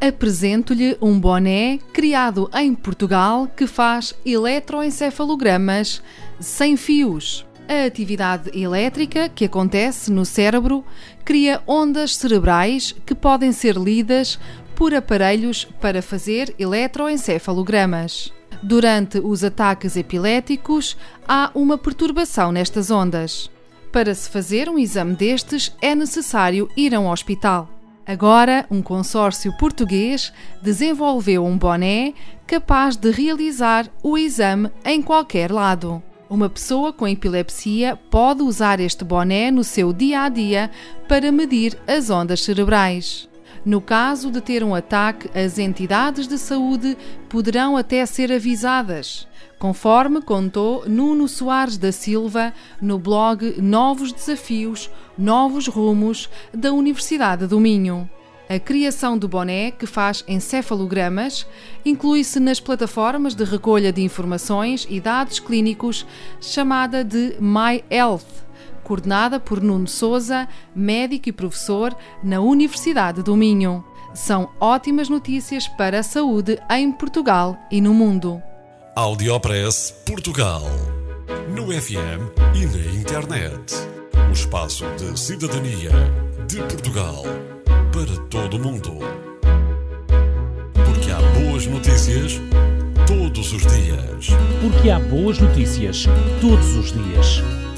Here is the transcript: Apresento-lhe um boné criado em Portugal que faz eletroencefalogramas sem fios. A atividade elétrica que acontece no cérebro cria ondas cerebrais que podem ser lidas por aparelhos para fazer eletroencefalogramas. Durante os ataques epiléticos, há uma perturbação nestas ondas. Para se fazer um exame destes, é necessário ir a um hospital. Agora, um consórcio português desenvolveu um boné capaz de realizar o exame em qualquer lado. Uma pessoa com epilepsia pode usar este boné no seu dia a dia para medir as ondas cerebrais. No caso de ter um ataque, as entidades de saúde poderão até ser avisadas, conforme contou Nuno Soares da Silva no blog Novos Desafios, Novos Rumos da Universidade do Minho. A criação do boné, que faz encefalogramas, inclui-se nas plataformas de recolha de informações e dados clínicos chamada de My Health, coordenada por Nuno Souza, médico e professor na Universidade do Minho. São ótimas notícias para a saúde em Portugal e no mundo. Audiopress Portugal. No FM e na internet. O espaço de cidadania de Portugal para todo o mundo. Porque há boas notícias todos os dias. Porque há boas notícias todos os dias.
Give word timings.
Apresento-lhe 0.00 0.96
um 0.98 1.20
boné 1.20 1.78
criado 1.92 2.48
em 2.54 2.74
Portugal 2.74 3.46
que 3.54 3.66
faz 3.66 4.14
eletroencefalogramas 4.24 6.02
sem 6.40 6.74
fios. 6.74 7.44
A 7.68 7.84
atividade 7.84 8.50
elétrica 8.58 9.28
que 9.28 9.44
acontece 9.44 10.10
no 10.10 10.24
cérebro 10.24 10.82
cria 11.22 11.62
ondas 11.66 12.16
cerebrais 12.16 12.96
que 13.04 13.14
podem 13.14 13.52
ser 13.52 13.76
lidas 13.76 14.38
por 14.74 14.94
aparelhos 14.94 15.66
para 15.80 16.00
fazer 16.00 16.54
eletroencefalogramas. 16.58 18.32
Durante 18.62 19.18
os 19.18 19.44
ataques 19.44 19.96
epiléticos, 19.96 20.96
há 21.28 21.50
uma 21.54 21.76
perturbação 21.76 22.50
nestas 22.50 22.90
ondas. 22.90 23.50
Para 23.92 24.14
se 24.14 24.30
fazer 24.30 24.66
um 24.68 24.78
exame 24.78 25.14
destes, 25.14 25.76
é 25.82 25.94
necessário 25.94 26.70
ir 26.74 26.94
a 26.94 27.00
um 27.00 27.10
hospital. 27.10 27.79
Agora, 28.10 28.66
um 28.68 28.82
consórcio 28.82 29.52
português 29.56 30.32
desenvolveu 30.60 31.46
um 31.46 31.56
boné 31.56 32.12
capaz 32.44 32.96
de 32.96 33.08
realizar 33.08 33.88
o 34.02 34.18
exame 34.18 34.68
em 34.84 35.00
qualquer 35.00 35.52
lado. 35.52 36.02
Uma 36.28 36.50
pessoa 36.50 36.92
com 36.92 37.06
epilepsia 37.06 37.94
pode 38.10 38.42
usar 38.42 38.80
este 38.80 39.04
boné 39.04 39.52
no 39.52 39.62
seu 39.62 39.92
dia 39.92 40.22
a 40.22 40.28
dia 40.28 40.72
para 41.06 41.30
medir 41.30 41.78
as 41.86 42.10
ondas 42.10 42.42
cerebrais. 42.42 43.28
No 43.64 43.80
caso 43.80 44.30
de 44.30 44.40
ter 44.40 44.64
um 44.64 44.74
ataque, 44.74 45.30
as 45.38 45.58
entidades 45.58 46.26
de 46.26 46.38
saúde 46.38 46.96
poderão 47.28 47.76
até 47.76 48.04
ser 48.06 48.32
avisadas, 48.32 49.28
conforme 49.58 50.22
contou 50.22 50.88
Nuno 50.88 51.28
Soares 51.28 51.76
da 51.76 51.92
Silva 51.92 52.52
no 52.80 52.98
blog 52.98 53.60
Novos 53.60 54.12
Desafios, 54.12 54.90
Novos 55.16 55.66
Rumos 55.66 56.30
da 56.52 56.72
Universidade 56.72 57.46
do 57.46 57.60
Minho. 57.60 58.08
A 58.48 58.58
criação 58.58 59.16
do 59.16 59.28
boné, 59.28 59.70
que 59.70 59.86
faz 59.86 60.24
encefalogramas, 60.26 61.46
inclui-se 61.84 62.40
nas 62.40 62.58
plataformas 62.58 63.32
de 63.32 63.44
recolha 63.44 63.92
de 63.92 64.02
informações 64.02 64.88
e 64.90 64.98
dados 64.98 65.38
clínicos 65.38 66.04
chamada 66.40 67.04
de 67.04 67.36
My 67.38 67.84
Health, 67.88 68.26
coordenada 68.80 69.38
por 69.38 69.60
Nuno 69.60 69.86
Souza, 69.86 70.48
médico 70.74 71.28
e 71.28 71.32
professor 71.32 71.96
na 72.22 72.40
Universidade 72.40 73.22
do 73.22 73.36
Minho. 73.36 73.84
São 74.12 74.50
ótimas 74.60 75.08
notícias 75.08 75.68
para 75.68 76.00
a 76.00 76.02
saúde 76.02 76.58
em 76.70 76.90
Portugal 76.90 77.56
e 77.70 77.80
no 77.80 77.94
mundo. 77.94 78.42
Audiopress 78.96 79.94
Portugal. 80.04 80.62
No 81.54 81.66
FM 81.66 82.30
e 82.54 82.66
na 82.66 83.00
internet. 83.00 83.74
O 84.28 84.32
espaço 84.32 84.84
de 84.96 85.18
cidadania 85.18 85.90
de 86.48 86.56
Portugal 86.58 87.22
para 87.92 88.16
todo 88.28 88.56
o 88.56 88.60
mundo. 88.60 88.98
Porque 90.72 91.10
há 91.10 91.20
boas 91.40 91.66
notícias 91.66 92.40
todos 93.06 93.52
os 93.52 93.62
dias. 93.62 94.28
Porque 94.60 94.90
há 94.90 94.98
boas 94.98 95.38
notícias 95.38 96.06
todos 96.40 96.76
os 96.76 96.92
dias. 96.92 97.59